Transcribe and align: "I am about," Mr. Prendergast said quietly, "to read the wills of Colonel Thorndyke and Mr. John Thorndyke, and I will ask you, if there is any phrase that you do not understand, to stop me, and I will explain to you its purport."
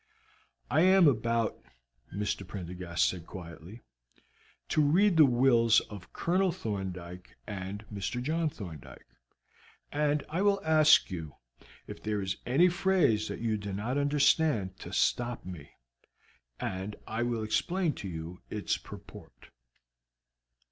"I 0.71 0.81
am 0.81 1.07
about," 1.07 1.59
Mr. 2.11 2.41
Prendergast 2.47 3.07
said 3.07 3.27
quietly, 3.27 3.81
"to 4.69 4.81
read 4.81 5.15
the 5.15 5.27
wills 5.27 5.79
of 5.91 6.11
Colonel 6.11 6.51
Thorndyke 6.51 7.35
and 7.45 7.85
Mr. 7.93 8.19
John 8.19 8.49
Thorndyke, 8.49 9.05
and 9.91 10.25
I 10.27 10.41
will 10.41 10.59
ask 10.63 11.11
you, 11.11 11.35
if 11.85 12.01
there 12.01 12.19
is 12.19 12.37
any 12.47 12.67
phrase 12.67 13.27
that 13.27 13.41
you 13.41 13.57
do 13.57 13.73
not 13.73 13.99
understand, 13.99 14.79
to 14.79 14.91
stop 14.91 15.45
me, 15.45 15.69
and 16.59 16.95
I 17.05 17.21
will 17.21 17.43
explain 17.43 17.93
to 18.01 18.07
you 18.07 18.41
its 18.49 18.77
purport." 18.77 19.51